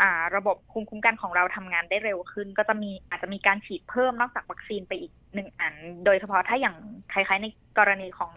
[0.01, 6.77] อ่าระบบภูมิคุ้มกันของเราทำงานได้เร็วขึ้น ก็จะมีอาจจะมีการฉีดเพิ่มนอกจากวัคซีนไปอีกหนึ่งอัน โดยเฉพาะถ้าอย่าง
[7.13, 7.47] คล้ายๆใน
[7.79, 8.33] กรณีของ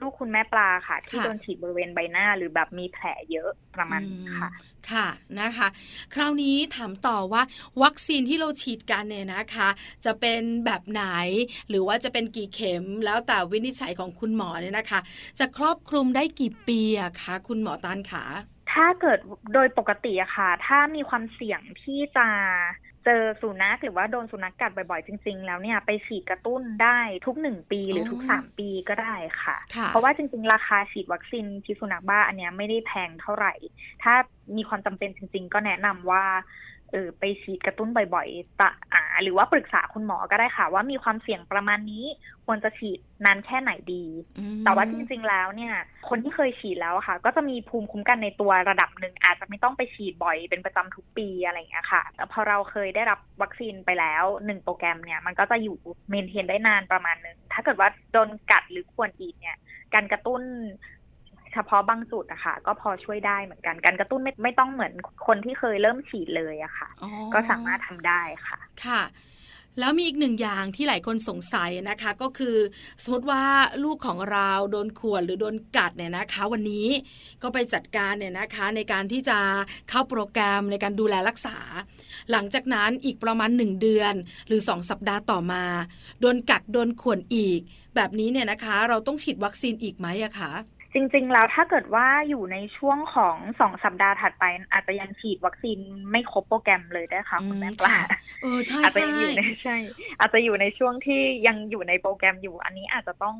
[0.00, 5.06] ลูกคุณแม่ปลาค่ะ ที่ค่ะโดนฉีดบริเวณใบหน้าหรือแบบมีแผลเยอะประมาณนี้ค่ะอืมค่ะ
[5.40, 5.68] นะคะ
[6.14, 7.42] คราวนี้ถามต่อว่า
[7.82, 9.68] วัคซีนที่เราฉีดกันเนี่ยนะคะ
[10.04, 11.04] จะเป็นแบบไหน
[11.68, 15.00] หรือว่าจะเป็นกี่เข็มแล้วแต่วินิจฉัยของคุณหมอเนี่ยนะคะ
[15.38, 18.24] จะครอบคลุมได้กี่ปีอะคะคุณหมอตานขา
[18.74, 19.18] ถ้าเกิด
[19.54, 22.26] โดยปกติอะค่ะ ถ้ามีความเสี่ยงที่จะ
[23.04, 33.54] เจอสุนัขหรือว่าโดนสุนัขกัดบ่อยๆ จริง ๆ แล้วเนี่ยไปฉีดกระตุ้นได้ทุกหนึ่งปีหรือทุกอ๋อสามปีก็ได้ค่ะค่ะ เพราะว่าจริง ๆ ราคาฉีดวัคซีนพิษสุนัขบ้าอันเนี้ยไม่ได้แพงเท่าไหร่
[34.02, 34.14] ถ้า
[34.56, 36.24] มีความจำเป็นจริง ๆ ก็แนะนำว่า
[36.94, 42.04] เออไปฉีดกระตุ้นบ่อยๆตะอ่าหรือว่าปรึกษาคุณหมอก็ได้ค่ะ ว่ามีความเสี่ยงประมาณนี้
[42.46, 44.04] ควรจะฉีดนานแค่ไหนดี
[44.38, 45.74] อืมแต่ว่าจริงๆแล้วเนี่ย
[46.08, 55.76] คนที่เคยฉีดแล้วอะค่ะ ก็จะมีภูมิคุ้มกันในตัวระดับหนึ่งอาจจะไม่ต้องไปฉีดบ่อยเป็นประจำทุกปีอะไรอย่างเงี้ยค่ะแต่พอเราเคยได้รับวัคซีนไปแล้วหนึ่งโปรแกรมเนี่ย มันก็จะอยู่
[56.10, 59.56] เมนเทนได้นานประมาณหนึ่งถ้าเกิดว่าโดนกัดหรือควรอีกเนี่ย
[59.94, 60.42] การกระตุ้น
[61.54, 64.92] เฉพาะบางจุดอะค่ะ ก็พอช่วยได้เหมือนกันการกระตุ้นไม่ไม่ต้องเหมือน
[65.26, 69.02] คนที่เคยเริ่มฉีดเลยอะค่ะอ๋อก็สามารถทำได้ค่ะ ค่ะ
[69.80, 72.56] แล้วมีอีกหนึ่งอย่างที่หลายคนสงสัยนะคะ ก็คือ
[73.02, 73.44] สมมติว่า
[73.84, 76.88] ลูกของเราโดนข่วนหรือโดนกัดเนี่ยนะคะ วันนี้
[77.42, 79.38] ก็ไปจัดการเนี่ยนะคะ ในการที่จะ
[79.90, 81.58] เข้าโปรแกรมในการดูแลรักษา
[82.30, 84.14] หลังจากนั้นอีกประมาณ 1 เดือน
[84.48, 85.64] หรือ 2 สัปดาห์ต่อมา
[86.20, 87.60] โดนกัดโดนข่วนอีก
[87.96, 90.52] แบบนี้เนี่ยนะคะ เราต้องฉีดวัคซีนอีกไหมอะคะ
[90.94, 95.78] จริง ๆ แล้วถ้าเกิดว่าอยู่ในช่วงของสองสัปดาห์ถัดไป อาจจะยังฉีดวัคซีน
[96.10, 99.76] ไม่ครบโปรแกรมเลยได้ค่ะอืมคุณแม่ปลาค่ะเออใช่อาจจะใช่ยังอยู่ในใช่
[100.20, 103.36] อาจจะอยู่ในช่วงที่ยังอยู่ในโปรแกรมอยู่ อันนี้อาจจะต้อง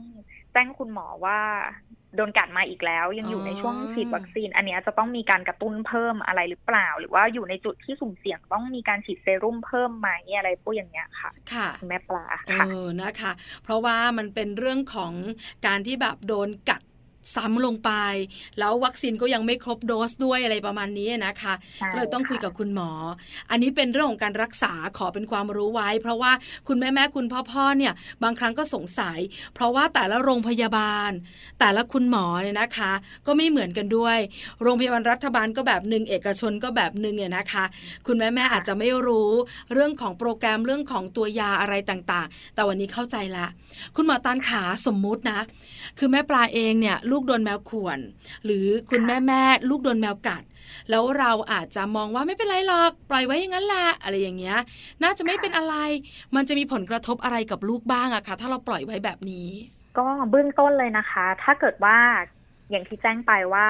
[0.53, 1.39] แจ้งคุณหมอว่า
[2.17, 13.33] โดนกัดมาอีกแล้ว ยังอยู่ในช่วงฉีดวัคซีน อันนี้อาจจะต้องมีการกระตุ้นเพิ่มอะไรหรือเปล่า หรือว่าอยู่ในจุดที่สุ่มเสี่ยงต้องมีการฉีดเซรุ่มเพิ่มไหมอะไรพวกอย่างเงี้ยค่ะ ค่ะคุณแม่ปลาเอค่ะอนะคะ
[13.65, 15.13] เพราะว่ามันเป็นเรื่องของ
[15.67, 16.81] การที่แบบโดนกัด
[17.35, 17.91] ซ้ำลงไป
[18.59, 22.91] แล้ววัคซีนก็ยังไม่ครบโดสด้วยอะไรประมาณนี้นะคะใช่ก็เลยต้องคุยค่ะกับคุณหมอ
[23.51, 26.33] อันนี้เป็นเรื่องของการรักษาขอเป็นความรู้ไว้ เพราะว่า
[26.69, 29.19] คุณแม่แม่คุณพ่อพ่อเนี่ยบางครั้งก็สงสัย
[29.55, 31.11] เพราะว่าแต่ละโรงพยาบาล
[31.61, 32.93] แต่ละคุณหมอเนี่ยนะคะ
[33.27, 34.19] ก็ไม่เหมือนกันด้วย
[34.63, 37.65] โรงพยาบาลรัฐบาลก็แบบหนึ่งเอกชนก็แบบหนึ่งเนี่ยนะคะ
[38.07, 39.31] คุณแม่แม่อาจจะไม่รู้
[39.73, 43.47] เรื่องของโปรแกรมเรื่องของตัวยาอะไรต่างๆ แต่วันนี้เข้าใจละ
[43.97, 45.41] คุณหมอตานขาสมมุตินะ
[45.99, 47.99] คือแม่ปลาเองเนี่ยลููกโดนแมวข่วน
[48.45, 50.43] หรือคุณแม่แม่ลูกโดนแมวกัด
[50.91, 54.59] แล้วเราอาจจะมองว่าไม่เป็นไรหรอก ปล่อยไว้อย่างนั้นแหละอะไรอย่างเงี้ย
[55.03, 55.75] น่าจะไม่เป็นอะไร
[56.35, 59.49] มันจะมีผลกระทบอะไรกับลูกบ้างอะคะถ้าเราปล่อยไว้แบบนี้
[59.99, 61.99] ก็เบื้องต้นเลยนะคะ ถ้าเกิดว่า
[62.71, 63.67] อย่างที่แจ้งไปว่า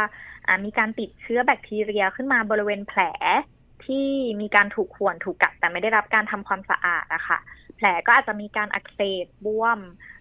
[0.46, 3.00] อ่ามีการติดเชื้อแบคทีเรียขึ้นมาบริเวณแผล
[3.86, 4.06] ที่
[4.40, 7.38] มีการถูกข่วนถูกกัดแต่ไม่ได้รับการทำความสะอาดอะค่ะ
[7.76, 9.78] แผลก็อาจจะมีการอักเสบบวม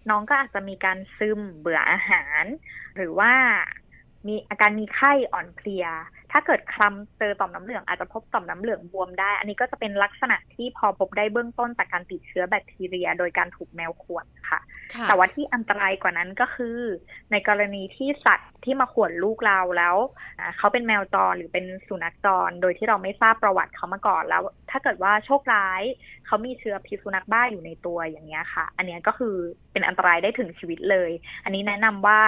[0.09, 2.45] น้องก็อาจจะมีการซึมเบื่ออาหาร
[2.95, 3.33] หรือว่า
[4.27, 5.85] มีอาการมีไข้อ่อนเพลีย
[6.33, 14.59] ถ้าเกิดคลำเจอต่อมน้ำเหลืองอาจจะพบต่อมน้ำเหลืองบวมได้ อันนี้ก็จะเป็นลักษณะที่พอพบได้เบื้องต้นจากการติดเชื้อแบคทีเรีย โดยการถูกแมวข่วนค่ะ
[14.93, 16.77] ค่ะแต่ว่าที่อันตรายกว่านั้นก็คือ
[17.31, 19.95] ในกรณีที่สัตว์ที่มาข่วนลูกเราแล้ว
[20.39, 25.81] อ่าเขาเป็นแมวจรหรือเป็นสุนัขจร โดยที่เราไม่ทราบประวัติเขามาก่อนแล้ว ถ้าเกิดว่าโชคร้าย
[26.25, 29.35] เขามีเชื้อพิษสุนัขบ้าอยู่ในตัวอย่างเงี้ยค่ะ อันเนี้ยก็คือ
[29.71, 31.11] เป็นอันตรายได้ถึงชีวิตเลย
[31.43, 32.19] อันนี้แนะนำว่า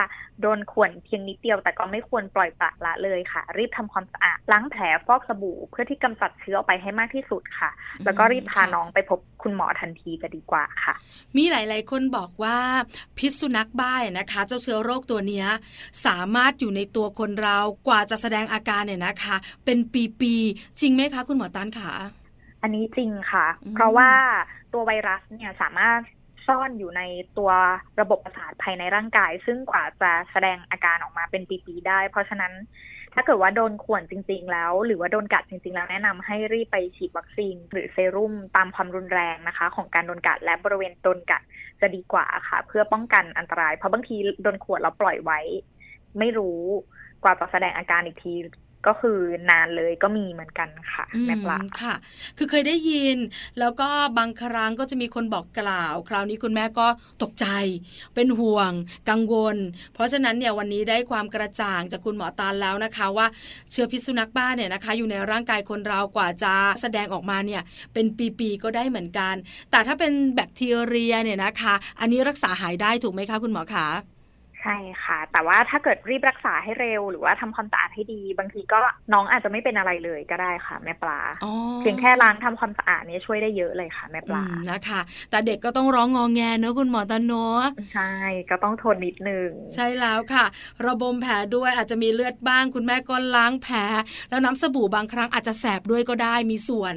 [0.41, 7.69] โดนข่วนเพียงนิดเดียวแต่ก็ไม่ควรปล่อยปละละเลยค่ะ รีบทำความสะอาดล้างแผลฟอกสบู่ เพื่อที่กำจัดเชื้อออกไปให้มากที่สุดค่ะ
[8.05, 10.93] แล้วก็รีบพาน้องไปพบคุณหมอทันทีจะดีกว่าค่ะ
[11.37, 12.57] มีหลาย ๆ คนบอกว่า
[13.17, 15.47] พิษสุนัขบ้านะคะ เจ้าเชื้อโรคตัวเนี้ย
[16.05, 19.79] สามารถอยู่ในตัวคนเรากว่าจะแสดงอาการเนี่ยนะคะ เป็น
[20.21, 21.91] ปีๆจริงไหมคะ คุณหมอตันขา
[22.61, 24.09] อันนี้จริงค่ะอืมเพราะว่า
[24.73, 25.99] ตัวไวรัสเนี่ยสามารถ
[26.47, 27.01] ซ่อนอยู่ใน
[27.37, 27.51] ตัว
[28.01, 32.53] ระบบประสาทภายในร่างกาย ซึ่งกว่าจะแสดงอาการออกมาเป็นปีๆได้ เพราะฉะนั้น
[33.15, 41.41] ถ้าเกิดว่าโดนข่วนจริง ๆ แล้ว หรือว่าโดนกัดจริง ๆ แล้วแนะนำให้รีบไปฉีดวัคซีน หรือเซรุ่มตามความรุนแรงนะคะ ของการโดนกัดและบริเวณโดนกัด
[41.81, 45.39] จะดีกว่าค่ะ เพื่อป้องกันอันตราย เพราะบางทีโดนขวดแล้วปล่อยไว้
[46.19, 46.61] ไม่รู้
[47.23, 48.33] กว่าจะแสดงอาการอีกที
[48.87, 49.17] ก็คือ
[49.49, 51.93] นานเลยก็มีเหมือนกันค่ะแม่ปลาค่ะ
[52.37, 53.17] คือเคยได้ยิน
[53.59, 56.87] แล้วก็บางครั้งก็จะมีคนบอกกล่าว คราวนี้คุณแม่ก็
[57.23, 57.47] ตกใจ
[58.15, 58.71] เป็นห่วง
[59.09, 59.57] กังวล
[59.93, 63.27] เพราะฉะนั้นเนี่ยวันนี้ได้ความกระจ่างจากคุณหมอตาลแล้วนะคะ ว่า
[63.71, 67.61] เชื้อพิษสุนัขบ้าเนี่ยนะคะ อยู่ในร่างกายคนเรากว่าจะแสดงออกมาเนี่ย
[67.93, 68.05] เป็น
[68.39, 69.35] ปีๆก็ได้เหมือนกัน
[69.71, 74.14] แต่ถ้าเป็นแบคทีเรียเนี่ยนะคะ อันนี้รักษาหายได้ถูกไหมคะคุณหมอคะ
[74.65, 78.79] ใช่ค่ะ แต่ว่าถ้าเกิดรีบรักษาให้เร็ว หรือว่าทำความสะอาดให้ดี บางทีก็
[79.13, 88.11] น้องอาจจะไม่เป็นอะไรเลยก็ได้ค่ะ แม่ปลาอ๋อเพียงแค่ล้างทำความสะอาดเนี่ยช่วยได้เยอะเลยค่ะแม่ปลาอืมนะคะ แต่เด็กก็ต้องร้องงองแงเนอะคุณหมอตาเนอะใช่
[88.49, 90.45] ก็ต้องทนนิดนึงใช่แล้วค่ะ
[90.85, 93.77] ระบมแผลด้วยอาจจะมีเลือดบ้าง คุณแม่ก็ล้างแผล
[94.29, 96.95] แล้วน้ำสบู่บางครั้งอาจจะแสบด้วยก็ได้มีส่วน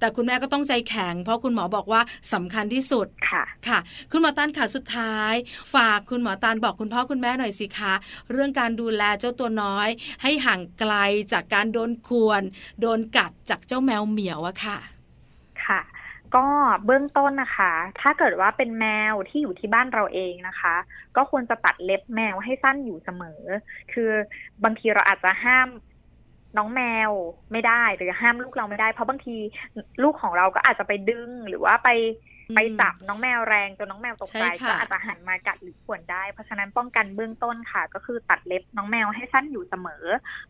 [0.00, 2.00] แต่คุณแม่ก็ต้องใจแข็ง เพราะคุณหมอบอกว่า
[2.34, 3.78] สำคัญที่สุดค่ะค่ะ
[4.12, 5.34] คุณหมอตานค่ะสุดท้าย
[5.74, 7.94] ฝากคุณหมอตานบอกคุณพ่อคุณแม่หน่อยสิคะ
[8.30, 9.88] เรื่องการดูแลเจ้าตัวน้อย
[10.22, 10.94] ให้ห่างไกล
[11.32, 12.42] จากการโดนควร
[12.80, 14.78] โดนกัดจากเจ้าแมวเหมียวอะค่ะ
[15.66, 15.80] ค่ะ
[16.36, 16.46] ก็
[16.84, 20.74] เบื้องต้นนะคะ ถ้าเกิดว่าเป็นแมวที่อยู่ที่บ้านเราเองนะคะ
[21.16, 23.40] ก็ควรจะตัดเล็บแมวให้สั้นอยู่เสมอ
[23.92, 24.10] คือ
[24.64, 25.68] บางทีเราอาจจะห้าม
[26.56, 27.10] น้องแมว
[27.52, 29.36] ไม่ได้หรือห้ามลูกเราไม่ได้ เพราะบางที
[30.02, 31.88] ลูกของเราก็อาจจะไปดึงหรือว่าไป
[32.54, 40.04] ไปจับน้องแมวแรงจนน้องแมวตกใจใช่ค่ะก็อาจจะหันมากัดหรือข่วนได้ เพราะฉะนั้นป้องกันเบื้องต้นค่ะ ก็คือตัดเล็บน้องแมวให้สั้นอยู่เสมอ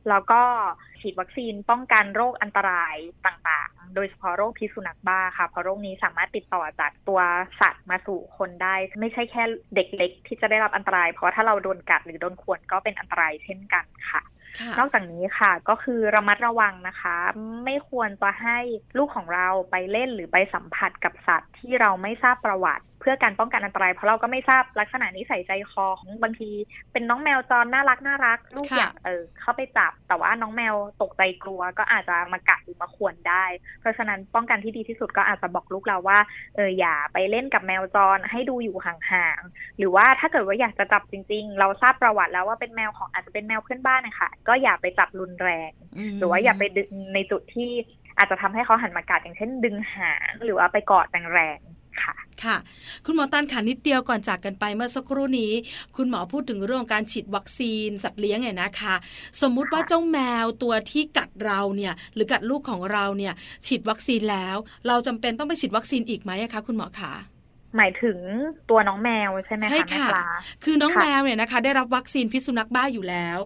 [0.08, 0.42] แล้วก็
[1.00, 7.20] ฉีดวัคซีนป้องกันโรคอันตรายต่างๆ โดยเฉพาะโรคพิษสุนัขบ้าค่ะเพราะโรคนี้สามารถติดต่อจากตัว
[7.60, 9.42] สัตว์มาสู่คนได้ ไม่ใช่แค่
[9.74, 14.22] เด็กเล็กที่จะได้รับอันตราย เพราะถ้าเราโดนกัดหรือโดนข่วนก็เป็นอันตรายเช่นกันค่ะค่ะ
[14.78, 17.16] นอกจากนี้ค่ะ ก็คือระมัดระวังนะคะ
[17.64, 18.58] ไม่ควรจะให้
[18.98, 26.50] ลูกของเราไปเล่นหรือไปสัมผัสกับสัตว์ที่เราไม่ทราบประวัติ พื่อการป้องกันอันตราย เพราะเราก็ไม่ทราบลักษณะนิสัยใจคอของบางที
[26.92, 33.44] เป็นน้องแมวจรน่ารักน่ารักลูกค่ะอยากเออเข้าไปจับ แต่ว่าน้องแมวตกใจกลัว ก็อาจจะมากัดหรือมาข่วนได้
[33.80, 36.18] เพราะฉะนั้นป้องกันที่ดีที่สุดก็อาจจะบอกลูกเราว่า
[36.56, 45.70] เอออย่าไปเล่นกับแมวจรให้ดูอยู่ห่างๆหรือว่าถ้าเกิดว่าอยากจะจับจริง ๆ เราทราบประวัติแล้วว่าเป็นแมวของอาจจะเป็นแมวเพื่อนบ้านนะคะก็อย่าไปจับรุนแรง
[46.10, 47.70] มหรือว่าอย่าไปดึงในจุดที่
[48.18, 52.56] อาจจะทำให้เขาหันมากัดอย่างเช่นดึงหางหรือว่าไปกอดแรงๆ ค่ะ ค่ะ
[53.06, 55.52] คุณหมอตันค่ะนิดเดียวก่อนจากกันไปเมื่อสักครู่นี้
[55.96, 58.94] คุณหมอพูดถึงเรื่องของการฉีดวัคซีนสัตว์เลี้ยงเนี่ยนะคะ
[59.42, 63.34] สมมุติว่าค่ะเจ้าแมวตัวที่กัดเราเนี่ย หรือกัดลูกของเราเนี่ย
[63.66, 64.56] ฉีดวัคซีนแล้ว
[64.86, 67.14] เราจำเป็นต้องไปฉีดวัคซีนอีกไหมอะคะ คุณหมอคะ
[67.76, 68.18] หมายถึง
[68.70, 70.28] ตัวน้องแมวใช่ไหมใช่คะแม่ค่ะปลา
[70.64, 73.38] คือน้องค่ะแมวเนี่ยนะคะ ได้รับวัคซีนพิษสุนัขบ้าอยู่แล้ว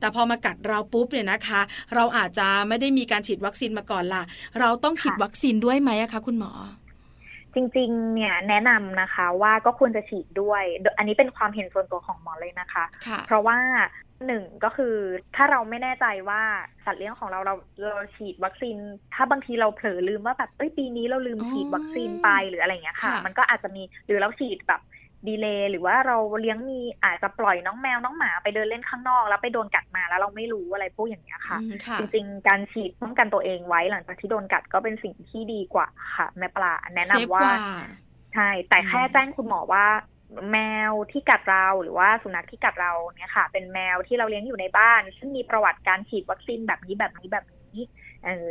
[0.00, 1.60] แต่พอมากัดเราปุ๊บเนี่ยนะคะ
[1.94, 4.22] เราอาจจะไม่ได้มีการฉีดวัคซีนมาก่อนล่ะ
[4.60, 6.52] เราต้องฉีดวัคซีนด้วยไหมอะคะคุณหมอ
[7.54, 10.62] จริงๆ เนี่ยแนะนำนะคะว่าก็ควรจะฉีดด้วย
[10.98, 13.58] อันนี้เป็นความเห็นส่วนตัวของหมอเลยนะคะค่ะเพราะว่า
[14.26, 14.94] หนึ่งก็คือ
[15.36, 16.42] ถ้าเราไม่แน่ใจว่า
[16.84, 18.76] สัตว์เลี้ยงของเราเราเราฉีดวัคซีน
[19.14, 24.80] ถ้าบางทีเราเผลอลืมว่าแบบเอ้ยปีนี้เราลืมอ๋อฉีดวัคซีนไปหรืออะไรอย่างเงี้ยค่ะค่ะ มันก็อาจจะมีหรือเราฉีดแบบ
[25.28, 37.56] ดีเลย์หรือว่าเราเลี้ยงมีอาจจะปล่อยน้องแมวน้องหมาไปเดินเล่นข้างนอก แล้วไปโดนกัดมาแล้วเราไม่รู้อะไรพวกอย่างเงี้ยค่ะอืมค่ะจริงๆ การฉีดป้องกันตัวเองไว้หลังจากที่โดนกัดก็เป็นสิ่งที่ดีกว่าค่ะ แม่ปลาแนะนำเซฟว่ากว่า
[38.34, 39.86] ใช่แต่แค่อืมแจ้งคุณหมอว่า
[40.52, 40.58] แม
[40.90, 47.86] วที่กัดเราหรือว่าสุนัขที่กัดเราเนี่ยค่ะ เป็นแมวที่เราเลี้ยงอยู่ในบ้าน ซึ่งมีประวัติการฉีดวัคซีนแบบนี้แบบนี้แบบนี้เออ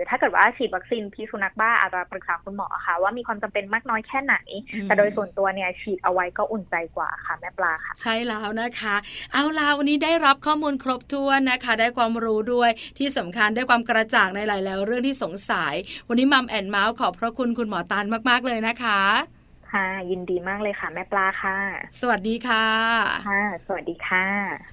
[0.10, 4.36] ถ้าเกิดว่าฉีดวัคซีนพิษสุนัขบ้าอาจจะปรึกษาคุณหมอค่ะ ว่ามีความจำเป็นมากน้อยแค่ไหน
[4.73, 8.95] อืมแต่โดยส่วนตัวเนี่ยฉีดเอาไว้ก็อุ่นใจกว่าค่ะแม่ปลาค่ะ ใช่แล้วนะคะ
[9.34, 15.73] เอาล่ะวันนี้ได้รับข้อมูลครบถ้วนนะคะ ได้ความรู้ด้วยที่สำคัญได้ความกระจ่างในหลายๆเรื่องที่สงสัย
[16.08, 19.37] วันนี้มัมแอนเมาส์ขอบพระคุณคุณหมอตานมาก ๆ เลยนะคะ
[19.77, 21.57] ค่ะ ยินดีมากเลยค่ะ แม่ปลาค่ะ
[21.99, 22.65] สวัสดีค่ะ
[23.27, 24.25] ค่ะ สวัสดีค่ะ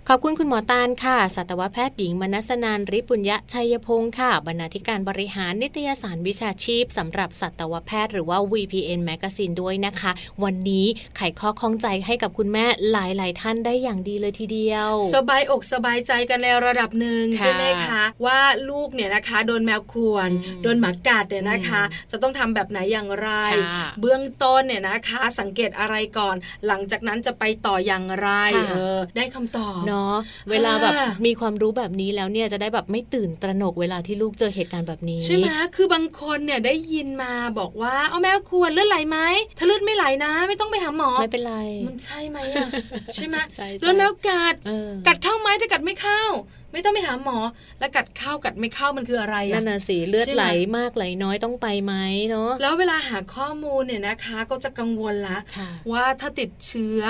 [0.08, 10.10] ขอบคุณคุณหมอตาลค่ะสัตวแพทย์หญิงมนัสนานริปุญญะชัยพงศ์ค่ะ บรรณาธิการบริหารนิตยสารวิชาชีพสำหรับสัตวแพทย์หรือว่า VPN Magazine ด้วยนะคะ
[10.44, 10.86] วันนี้
[11.16, 18.40] ไขข้อข้องใจให้กับคุณแม่หลาย ๆ ท่านได้อย่างดีเลยทีเดียว สบายอกสบายใจกันในระดับหนึ่งค่ะใช่ไหมคะ ว่า
[18.70, 23.30] ลูกเนี่ยนะคะ โดนแมวข่วนอืมโดนหมากัดเนี่ยนะคะอืมจะต้องทำแบบไหนอย่างไร
[23.74, 30.16] ค่ะเบื้องต้นเนี่ยนะคะ สังเกตอะไรก่อน หลังจากนั้นจะไปต่ออย่างไรค่ะเออได้คำตอบเนาะ
[30.50, 39.18] เวลาแบบอ่ามีความรู้แบบนี้แล้วเนี่ยจะได้แบบไม่ตื่นตระหนกเวลาที่ลูกเจอเหตุการณ์แบบนี้ใช่ไหมคือบางคนเนี่ยได้ยินมาบอกว่าเอาแมวควรเลือดไหลไหม
[39.58, 42.68] ถ้าเลือดไม่ไหลนะ ไม่ต้องไปหาหมอไม่เป็นไรมันใช่ไหมอะ
[43.14, 46.22] ใช่ไหมใช่โดนแมวกัดเออกัดเข้าไหมถ้ากัดไม่เข้า
[46.74, 47.38] ไม่ต้องไปหาหมอ
[47.80, 51.94] แล้วกัดเข้ากัดไม่เข้ามันคืออะไรนั่อะนน่ะสิเลือดใช่ไหมไหลมากไหลน้อยต้องไปไหม
[52.30, 57.00] เนาะแล้วเวลาหาข้อมูลเนี่ยนะคะ ก็จะกังวลละค่ะว่าถ้าติดเชื้อ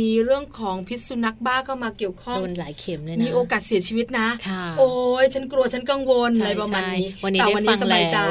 [0.00, 4.90] มีเรื่องของพิษสุนัขบ้าเข้ามาเกี่ยวข้องโดนหลายเข็มเลยนะมีโอกาสเสียชีวิตนะค่ะโอ้
[5.22, 8.28] ยฉันกลัวฉันกังวลอะไรใช่ประมาณนี้ใช่วันนี้แต่ได้วันฟันี้งสแล้บายใจว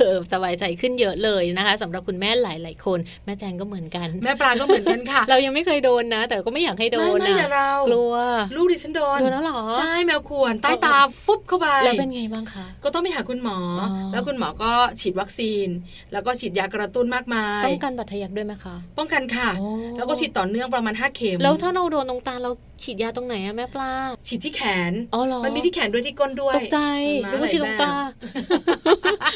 [0.00, 8.14] เออสบายใจขึ้นเยอะเลยนะคะสำหรับคุณแม่หลาย ๆ คนแม่แจงก็เหมือนกัน แม่ปลาก็เหมือนกันค่ะ เรายังไม่เคยโดนนะ แต่ก็ไม่อยากให้โดนไม่ไม่อย่านะเรากลัว
[8.56, 15.68] ลูกดิฉันโดนโดนแล้วเหรอใช่แมวข่วนใต้ตาฟุบเข้าไปแล้วเป็นไงบ้างคะก็ต้องไปหาคุณหมอออแล้วคุณหมอก็ฉีดวัคซีน
[16.12, 22.50] แล้วก็ฉีดยากระตุ้นมากมายต้องกันบัตรทะยักด้วยไหมคะป้องกันค่ะโอ้แล้วก็ฉีดต่อเนื่องประมาณ5เข็มแล้วถ้าเราโดนตรงตาเรา
[22.84, 23.92] ฉีดยาตรงไหนอะแม่ปลา
[24.26, 26.78] ฉีดที่แขนอ๋อเหรอมันมีที่แขนด้วยที่ก้นด้วยตกใจ
[27.24, 28.10] มันมานึกว่าฉีดตรงตาหลาย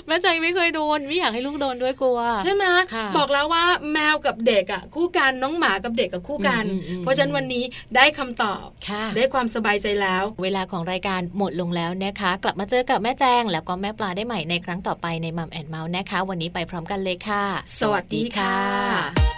[0.07, 7.65] แม่ใจไม่เคยโดนไม่อยากให้ลูกโดนด้วยกลัวใช่ไหมค่ะบอกแล้วว่าแมวกับเด็กอะคู่กันน้องหมากับเด็กกับคู่กันอืมอืมอืมเพราะฉะนั้นวันนี้
[7.97, 17.45] ได้คำตอบค่ะได้ความสบายใจแล้ว เวลาของรายการหมดลงแล้วนะคะ กลับมาเจอกับแม่แจงแล้วก็แม่ปลาได้ใหม่ในครั้งต่อไปในมัมแอนเมาส์นะคะ วันนี้ไปพร้อมกันเลยค่ะ
[17.81, 19.38] สวัสดีค่ะ